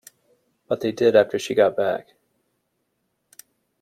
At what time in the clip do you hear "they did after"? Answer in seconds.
0.81-1.37